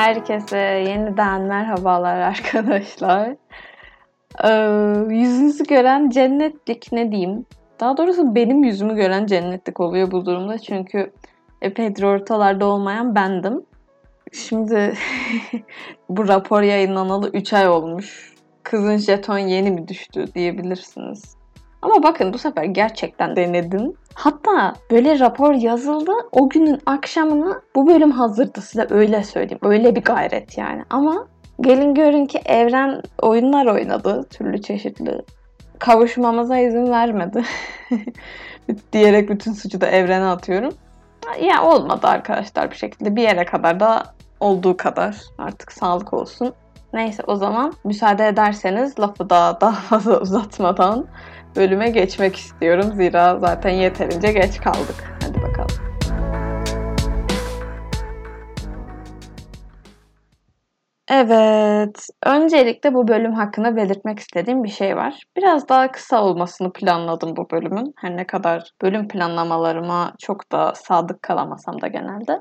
[0.00, 3.36] Herkese yeniden merhabalar arkadaşlar.
[4.44, 7.46] Ee, yüzünüzü gören cennetlik ne diyeyim?
[7.80, 10.58] Daha doğrusu benim yüzümü gören cennetlik oluyor bu durumda.
[10.58, 11.12] Çünkü
[11.62, 13.62] epeydir ortalarda olmayan bendim.
[14.32, 14.94] Şimdi
[16.08, 18.34] bu rapor yayınlanalı 3 ay olmuş.
[18.62, 21.39] Kızın jeton yeni mi düştü diyebilirsiniz.
[21.82, 23.92] Ama bakın bu sefer gerçekten denedim.
[24.14, 26.12] Hatta böyle rapor yazıldı.
[26.32, 29.60] O günün akşamını bu bölüm hazırdı size öyle söyleyeyim.
[29.62, 30.84] Öyle bir gayret yani.
[30.90, 31.26] Ama
[31.60, 34.26] gelin görün ki evren oyunlar oynadı.
[34.30, 35.22] Türlü çeşitli.
[35.78, 37.44] Kavuşmamıza izin vermedi.
[38.92, 40.74] Diyerek bütün suçu da evrene atıyorum.
[41.42, 43.16] Ya olmadı arkadaşlar bir şekilde.
[43.16, 44.02] Bir yere kadar da
[44.40, 45.16] olduğu kadar.
[45.38, 46.54] Artık sağlık olsun.
[46.92, 51.06] Neyse o zaman müsaade ederseniz lafı da daha fazla uzatmadan
[51.56, 52.92] bölüme geçmek istiyorum.
[52.96, 55.18] Zira zaten yeterince geç kaldık.
[55.22, 55.90] Hadi bakalım.
[61.12, 65.22] Evet, öncelikle bu bölüm hakkında belirtmek istediğim bir şey var.
[65.36, 67.94] Biraz daha kısa olmasını planladım bu bölümün.
[67.96, 72.38] Her ne kadar bölüm planlamalarıma çok da sadık kalamasam da genelde.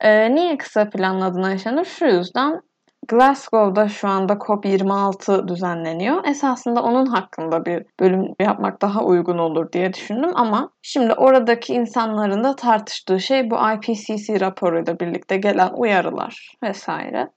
[0.00, 1.84] Ee, niye kısa planladın Ayşenur?
[1.84, 2.60] Şu yüzden
[3.08, 6.24] Glasgow'da şu anda COP26 düzenleniyor.
[6.24, 12.44] Esasında onun hakkında bir bölüm yapmak daha uygun olur diye düşündüm ama şimdi oradaki insanların
[12.44, 17.28] da tartıştığı şey bu IPCC raporuyla birlikte gelen uyarılar vesaire.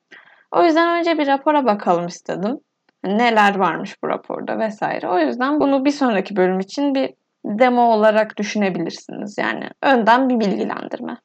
[0.51, 2.59] O yüzden önce bir rapora bakalım istedim.
[3.03, 5.09] Neler varmış bu raporda vesaire.
[5.09, 7.13] O yüzden bunu bir sonraki bölüm için bir
[7.45, 9.37] demo olarak düşünebilirsiniz.
[9.37, 11.17] Yani önden bir bilgilendirme.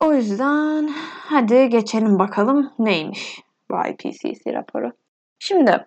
[0.00, 0.90] O yüzden
[1.28, 4.92] hadi geçelim bakalım neymiş bu IPCC raporu.
[5.38, 5.86] Şimdi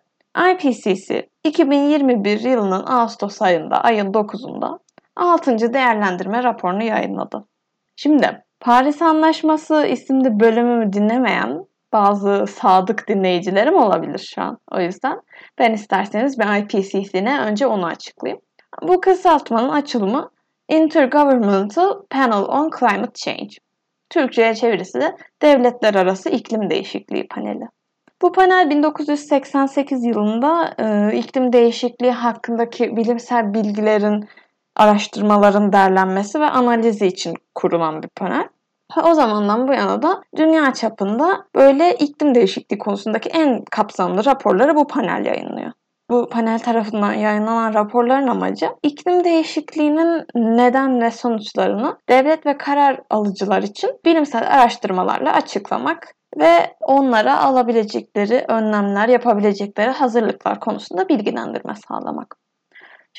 [0.52, 4.80] IPCC 2021 yılının Ağustos ayında, ayın 9'unda
[5.16, 5.73] 6.
[5.73, 7.45] değerlendirme raporunu yayınladı.
[7.95, 14.58] Şimdi Paris Anlaşması isimli bölümümü dinlemeyen bazı sadık dinleyicilerim olabilir şu an.
[14.71, 15.21] O yüzden
[15.60, 18.42] ben isterseniz bir IPCC'ne önce onu açıklayayım.
[18.81, 20.30] Bu kısaltmanın açılımı
[20.70, 23.55] Intergovernmental Panel on Climate Change.
[24.09, 27.67] Türkçe'ye çevirisi de Devletler Arası İklim Değişikliği Paneli.
[28.21, 34.29] Bu panel 1988 yılında e, iklim değişikliği hakkındaki bilimsel bilgilerin,
[34.75, 38.47] araştırmaların derlenmesi ve analizi için kurulan bir panel.
[39.03, 44.87] O zamandan bu yana da dünya çapında böyle iklim değişikliği konusundaki en kapsamlı raporları bu
[44.87, 45.71] panel yayınlıyor.
[46.09, 53.63] Bu panel tarafından yayınlanan raporların amacı iklim değişikliğinin neden ve sonuçlarını devlet ve karar alıcılar
[53.63, 62.35] için bilimsel araştırmalarla açıklamak ve onlara alabilecekleri önlemler, yapabilecekleri hazırlıklar konusunda bilgilendirme sağlamak.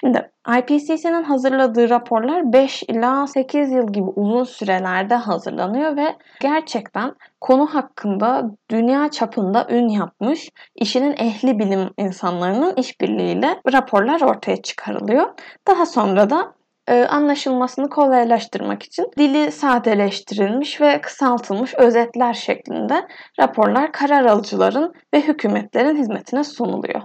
[0.01, 7.67] Şimdi IPCC'nin hazırladığı raporlar 5 ila 8 yıl gibi uzun sürelerde hazırlanıyor ve gerçekten konu
[7.67, 15.27] hakkında dünya çapında ün yapmış işinin ehli bilim insanlarının işbirliğiyle raporlar ortaya çıkarılıyor.
[15.69, 16.55] Daha sonra da
[16.89, 23.09] e, anlaşılmasını kolaylaştırmak için dili sadeleştirilmiş ve kısaltılmış özetler şeklinde
[23.41, 27.03] raporlar karar alıcıların ve hükümetlerin hizmetine sunuluyor.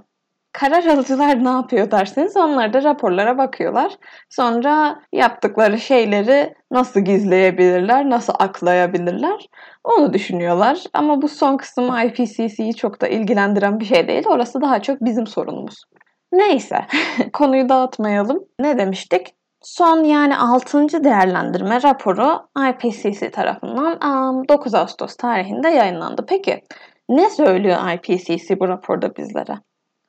[0.54, 3.92] Karar alıcılar ne yapıyor derseniz onlar da raporlara bakıyorlar.
[4.30, 9.48] Sonra yaptıkları şeyleri nasıl gizleyebilirler, nasıl aklayabilirler
[9.84, 10.84] onu düşünüyorlar.
[10.92, 14.24] Ama bu son kısım IPCC'yi çok da ilgilendiren bir şey değil.
[14.26, 15.84] Orası daha çok bizim sorunumuz.
[16.32, 16.78] Neyse
[17.32, 18.44] konuyu dağıtmayalım.
[18.60, 19.34] Ne demiştik?
[19.62, 21.04] Son yani 6.
[21.04, 26.24] değerlendirme raporu IPCC tarafından 9 Ağustos tarihinde yayınlandı.
[26.28, 26.62] Peki
[27.08, 29.58] ne söylüyor IPCC bu raporda bizlere?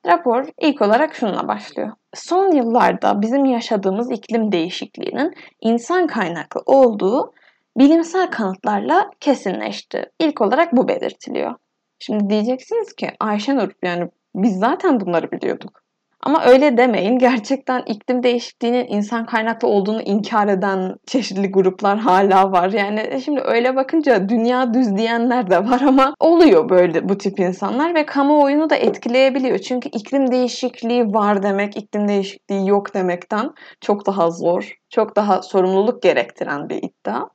[0.06, 1.92] Rapor ilk olarak şununla başlıyor.
[2.14, 7.34] Son yıllarda bizim yaşadığımız iklim değişikliğinin insan kaynaklı olduğu
[7.78, 10.12] bilimsel kanıtlarla kesinleşti.
[10.20, 11.56] İlk olarak bu belirtiliyor.
[12.00, 15.85] Şimdi diyeceksiniz ki Ayşenur yani biz zaten bunları biliyorduk.
[16.26, 17.20] Ama öyle demeyin.
[17.20, 22.70] Gerçekten iklim değişikliğinin insan kaynaklı olduğunu inkar eden çeşitli gruplar hala var.
[22.70, 27.40] Yani e, şimdi öyle bakınca dünya düz diyenler de var ama oluyor böyle bu tip
[27.40, 29.58] insanlar ve kamuoyunu da etkileyebiliyor.
[29.58, 33.52] Çünkü iklim değişikliği var demek, iklim değişikliği yok demekten
[33.82, 37.30] çok daha zor, çok daha sorumluluk gerektiren bir iddia.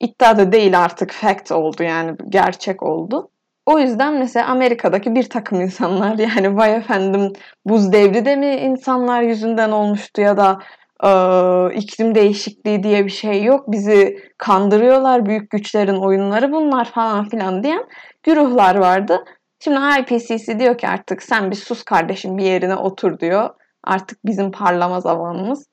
[0.00, 3.30] İddia da değil artık fact oldu yani gerçek oldu.
[3.66, 7.32] O yüzden mesela Amerika'daki bir takım insanlar yani vay efendim
[7.64, 10.58] buz devri de mi insanlar yüzünden olmuştu ya da
[11.04, 13.72] e, iklim değişikliği diye bir şey yok.
[13.72, 17.84] Bizi kandırıyorlar büyük güçlerin oyunları bunlar falan filan diyen
[18.22, 19.24] güruhlar vardı.
[19.60, 23.50] Şimdi IPCC diyor ki artık sen bir sus kardeşim bir yerine otur diyor.
[23.84, 25.66] Artık bizim parlama zamanımız.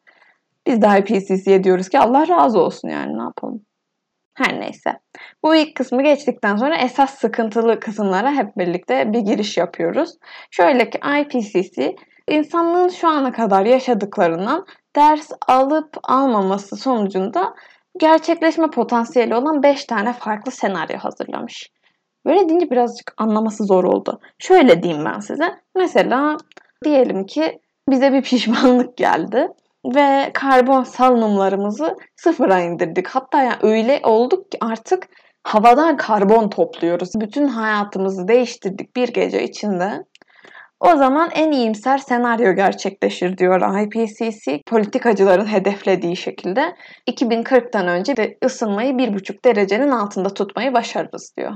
[0.67, 3.61] Biz de IPCC'ye diyoruz ki Allah razı olsun yani ne yapalım.
[4.39, 4.99] Her neyse.
[5.43, 10.09] Bu ilk kısmı geçtikten sonra esas sıkıntılı kısımlara hep birlikte bir giriş yapıyoruz.
[10.51, 11.95] Şöyle ki IPCC
[12.27, 14.65] insanlığın şu ana kadar yaşadıklarından
[14.95, 17.53] ders alıp almaması sonucunda
[17.99, 21.69] gerçekleşme potansiyeli olan 5 tane farklı senaryo hazırlamış.
[22.25, 24.19] Böyle deyince birazcık anlaması zor oldu.
[24.39, 25.55] Şöyle diyeyim ben size.
[25.75, 26.37] Mesela
[26.85, 27.59] diyelim ki
[27.89, 29.47] bize bir pişmanlık geldi
[29.85, 33.07] ve karbon salınımlarımızı sıfıra indirdik.
[33.07, 35.07] Hatta yani öyle olduk ki artık
[35.43, 37.09] havadan karbon topluyoruz.
[37.15, 40.03] Bütün hayatımızı değiştirdik bir gece içinde.
[40.79, 44.61] O zaman en iyimser senaryo gerçekleşir diyor IPCC.
[44.67, 46.75] Politikacıların hedeflediği şekilde
[47.11, 51.51] 2040'tan önce de ısınmayı 1,5 derecenin altında tutmayı başarırız diyor.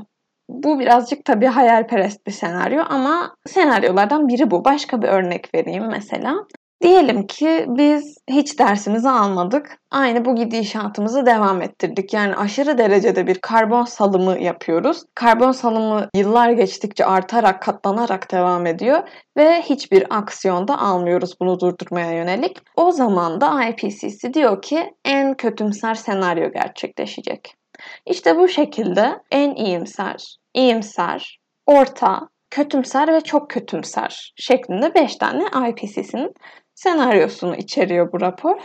[0.50, 4.66] Bu birazcık tabii hayalperest bir senaryo ama senaryolardan biri bu.
[4.66, 6.36] Başka bir örnek vereyim mesela.
[6.84, 9.78] Diyelim ki biz hiç dersimizi almadık.
[9.92, 12.14] Aynı bu gidişatımızı devam ettirdik.
[12.14, 15.04] Yani aşırı derecede bir karbon salımı yapıyoruz.
[15.16, 22.12] Karbon salımı yıllar geçtikçe artarak, katlanarak devam ediyor ve hiçbir aksiyon da almıyoruz bunu durdurmaya
[22.12, 22.58] yönelik.
[22.76, 27.56] O zaman da IPCC diyor ki en kötümser senaryo gerçekleşecek.
[28.06, 36.34] İşte bu şekilde en iyimser, iyimser, orta, kötümser ve çok kötümser şeklinde 5 tane IPCC'nin
[36.76, 38.56] senaryosunu içeriyor bu rapor.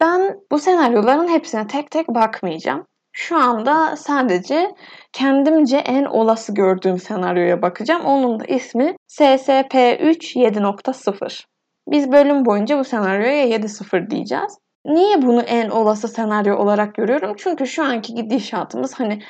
[0.00, 2.86] Ben bu senaryoların hepsine tek tek bakmayacağım.
[3.12, 4.74] Şu anda sadece
[5.12, 8.04] kendimce en olası gördüğüm senaryoya bakacağım.
[8.04, 11.44] Onun da ismi SSP3 7.0.
[11.88, 14.58] Biz bölüm boyunca bu senaryoya 7.0 diyeceğiz.
[14.84, 17.34] Niye bunu en olası senaryo olarak görüyorum?
[17.38, 19.22] Çünkü şu anki gidişatımız hani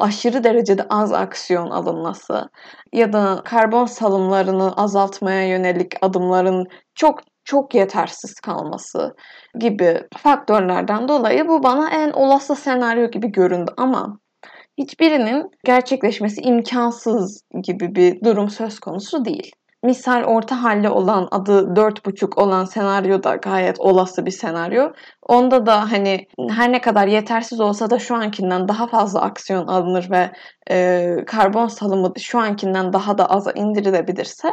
[0.00, 2.50] aşırı derecede az aksiyon alınması
[2.92, 9.14] ya da karbon salımlarını azaltmaya yönelik adımların çok çok yetersiz kalması
[9.58, 13.72] gibi faktörlerden dolayı bu bana en olası senaryo gibi göründü.
[13.76, 14.18] Ama
[14.78, 19.52] hiçbirinin gerçekleşmesi imkansız gibi bir durum söz konusu değil
[19.82, 24.92] misal orta halli olan adı 4.5 olan senaryo da gayet olası bir senaryo.
[25.22, 30.10] Onda da hani her ne kadar yetersiz olsa da şu ankinden daha fazla aksiyon alınır
[30.10, 30.30] ve
[30.70, 34.48] e, karbon salımı şu ankinden daha da aza indirilebilirse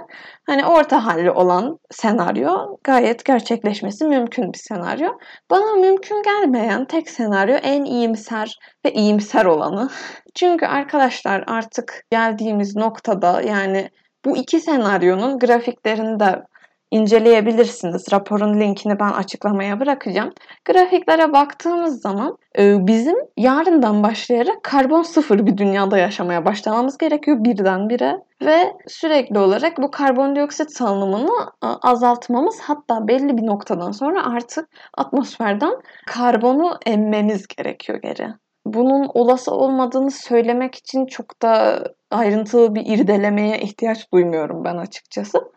[0.46, 5.10] hani orta halli olan senaryo gayet gerçekleşmesi mümkün bir senaryo.
[5.52, 9.90] Bana mümkün gelmeyen tek senaryo en iyimser ve iyimser olanı.
[10.36, 13.90] Çünkü arkadaşlar artık geldiğimiz noktada yani
[14.26, 16.44] bu iki senaryonun grafiklerini de
[16.92, 18.06] inceleyebilirsiniz.
[18.14, 20.34] Raporun linkini ben açıklamaya bırakacağım.
[20.66, 28.18] Grafiklere baktığımız zaman e, bizim yarından başlayarak karbon sıfır bir dünyada yaşamaya başlamamız gerekiyor birdenbire
[28.42, 35.74] ve sürekli olarak bu karbondioksit salınımını e, azaltmamız hatta belli bir noktadan sonra artık atmosferden
[36.06, 38.28] karbonu emmemiz gerekiyor geri
[38.66, 45.52] bunun olası olmadığını söylemek için çok da ayrıntılı bir irdelemeye ihtiyaç duymuyorum ben açıkçası.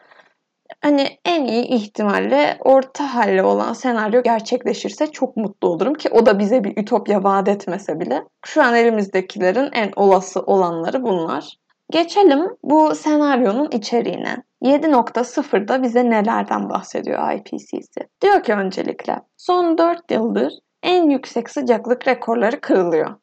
[0.81, 6.39] Hani en iyi ihtimalle orta halli olan senaryo gerçekleşirse çok mutlu olurum ki o da
[6.39, 8.23] bize bir ütopya vaat etmese bile.
[8.45, 11.57] Şu an elimizdekilerin en olası olanları bunlar.
[11.91, 14.37] Geçelim bu senaryonun içeriğine.
[14.63, 18.09] 7.0'da bize nelerden bahsediyor IPCC?
[18.23, 20.53] Diyor ki öncelikle son 4 yıldır
[20.83, 23.15] en yüksek sıcaklık rekorları kırılıyor.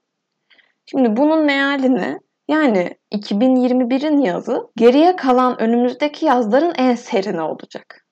[0.85, 8.05] Şimdi bunun mealini yani 2021'in yazı geriye kalan önümüzdeki yazların en serini olacak.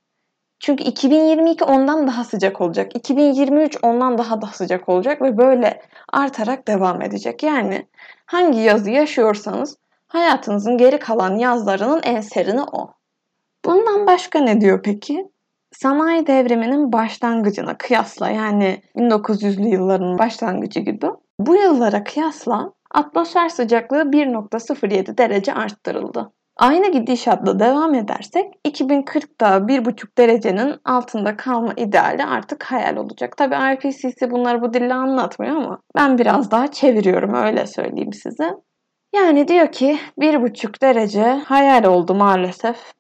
[0.60, 2.96] Çünkü 2022 ondan daha sıcak olacak.
[2.96, 5.82] 2023 ondan daha da sıcak olacak ve böyle
[6.14, 7.44] artarak devam edecek.
[7.44, 7.88] Yani
[8.26, 9.78] hangi yazı yaşıyorsanız
[10.08, 12.94] hayatınızın geri kalan yazlarının en serini o.
[13.66, 15.32] Bundan başka ne diyor peki?
[15.82, 21.08] Sanayi devriminin başlangıcına kıyasla yani 1900'lü yılların başlangıcı gibi
[21.40, 26.32] bu yıllara kıyasla atmosfer sıcaklığı 1.07 derece arttırıldı.
[26.58, 33.38] Aynı gidişatla devam edersek 2040'da 1.5 derecenin altında kalma ideali artık hayal olacak.
[33.38, 38.54] Tabi IPCC bunları bu dille anlatmıyor ama ben biraz daha çeviriyorum öyle söyleyeyim size.
[39.16, 42.97] Yani diyor ki 1.5 derece hayal oldu maalesef.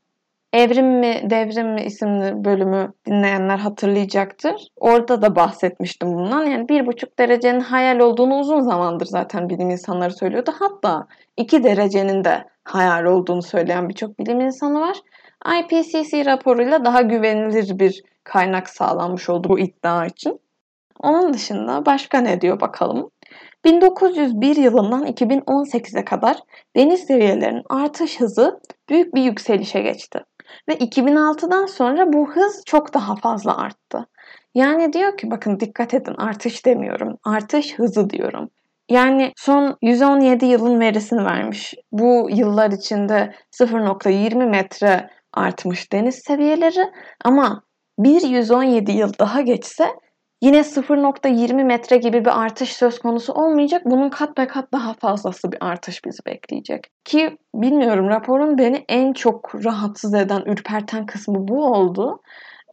[0.53, 4.67] Evrim mi Devrim mi isimli bölümü dinleyenler hatırlayacaktır.
[4.75, 6.45] Orada da bahsetmiştim bundan.
[6.45, 10.51] Yani bir buçuk derecenin hayal olduğunu uzun zamandır zaten bilim insanları söylüyordu.
[10.59, 14.97] Hatta iki derecenin de hayal olduğunu söyleyen birçok bilim insanı var.
[15.59, 20.39] IPCC raporuyla daha güvenilir bir kaynak sağlanmış oldu bu iddia için.
[20.99, 23.09] Onun dışında başka ne diyor bakalım.
[23.65, 26.37] 1901 yılından 2018'e kadar
[26.75, 30.19] deniz seviyelerinin artış hızı büyük bir yükselişe geçti.
[30.69, 34.07] Ve 2006'dan sonra bu hız çok daha fazla arttı.
[34.55, 37.17] Yani diyor ki bakın dikkat edin artış demiyorum.
[37.23, 38.49] Artış hızı diyorum.
[38.89, 41.73] Yani son 117 yılın verisini vermiş.
[41.91, 46.91] Bu yıllar içinde 0.20 metre artmış deniz seviyeleri
[47.25, 47.63] ama
[47.99, 49.87] bir 117 yıl daha geçse
[50.41, 53.81] yine 0.20 metre gibi bir artış söz konusu olmayacak.
[53.85, 56.87] Bunun kat be kat daha fazlası bir artış bizi bekleyecek.
[57.05, 62.21] Ki bilmiyorum raporun beni en çok rahatsız eden, ürperten kısmı bu oldu.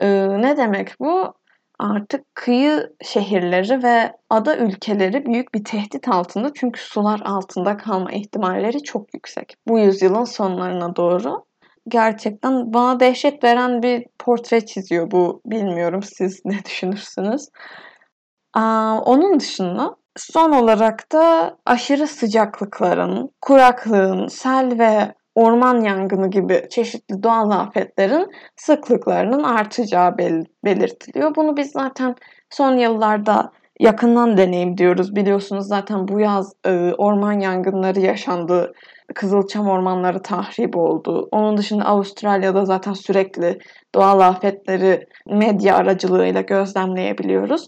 [0.00, 1.34] Ee, ne demek bu?
[1.78, 8.82] Artık kıyı şehirleri ve ada ülkeleri büyük bir tehdit altında çünkü sular altında kalma ihtimalleri
[8.82, 9.54] çok yüksek.
[9.68, 11.44] Bu yüzyılın sonlarına doğru
[11.88, 15.40] gerçekten bana dehşet veren bir portre çiziyor bu.
[15.46, 17.48] Bilmiyorum siz ne düşünürsünüz.
[18.54, 27.22] Aa, onun dışında son olarak da aşırı sıcaklıkların, kuraklığın, sel ve orman yangını gibi çeşitli
[27.22, 31.34] doğal afetlerin sıklıklarının artacağı bel- belirtiliyor.
[31.34, 32.14] Bunu biz zaten
[32.50, 35.16] son yıllarda yakından deneyim diyoruz.
[35.16, 38.72] Biliyorsunuz zaten bu yaz e, orman yangınları yaşandı.
[39.14, 41.28] Kızılçam ormanları tahrip oldu.
[41.32, 43.58] Onun dışında Avustralya'da zaten sürekli
[43.94, 47.66] doğal afetleri medya aracılığıyla gözlemleyebiliyoruz.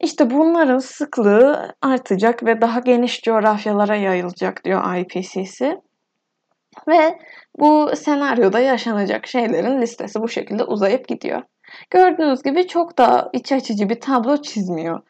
[0.00, 5.80] İşte bunların sıklığı artacak ve daha geniş coğrafyalara yayılacak diyor IPCC.
[6.88, 7.18] Ve
[7.58, 11.42] bu senaryoda yaşanacak şeylerin listesi bu şekilde uzayıp gidiyor.
[11.90, 15.00] Gördüğünüz gibi çok da iç açıcı bir tablo çizmiyor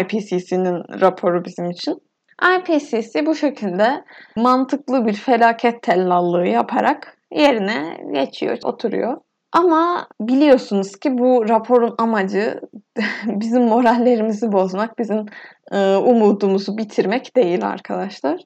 [0.00, 2.05] IPCC'nin raporu bizim için.
[2.42, 4.04] IPCC bu şekilde
[4.36, 9.20] mantıklı bir felaket tellallığı yaparak yerine geçiyor, oturuyor.
[9.52, 12.60] Ama biliyorsunuz ki bu raporun amacı
[13.26, 15.26] bizim morallerimizi bozmak, bizim
[15.72, 18.40] e, umudumuzu bitirmek değil arkadaşlar.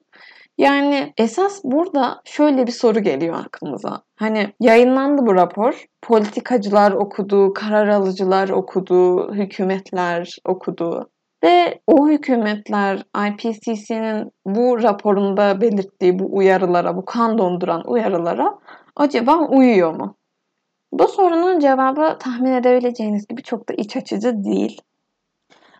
[0.57, 4.01] Yani esas burada şöyle bir soru geliyor aklımıza.
[4.15, 5.85] Hani yayınlandı bu rapor.
[6.01, 11.10] Politikacılar okudu, karar alıcılar okudu, hükümetler okudu.
[11.43, 18.59] Ve o hükümetler IPCC'nin bu raporunda belirttiği bu uyarılara, bu kan donduran uyarılara
[18.95, 20.15] acaba uyuyor mu?
[20.91, 24.81] Bu sorunun cevabı tahmin edebileceğiniz gibi çok da iç açıcı değil.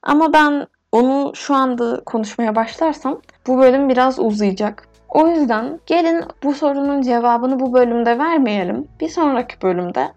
[0.03, 4.87] Ama ben onu şu anda konuşmaya başlarsam bu bölüm biraz uzayacak.
[5.09, 8.87] O yüzden gelin bu sorunun cevabını bu bölümde vermeyelim.
[8.99, 10.11] Bir sonraki bölümde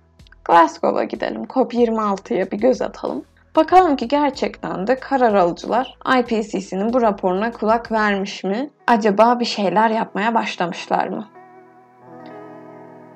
[0.45, 1.43] Glasgow'a gidelim.
[1.45, 3.25] COP26'ya bir göz atalım.
[3.57, 8.71] Bakalım ki gerçekten de karar alıcılar IPCC'nin bu raporuna kulak vermiş mi?
[8.87, 11.29] Acaba bir şeyler yapmaya başlamışlar mı?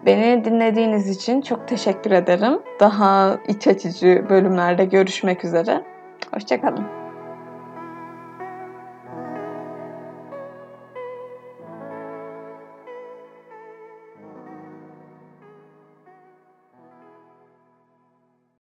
[0.06, 2.62] Beni dinlediğiniz için çok teşekkür ederim.
[2.80, 5.84] Daha iç açıcı bölümlerde görüşmek üzere.
[6.34, 6.97] Hoşçakalın.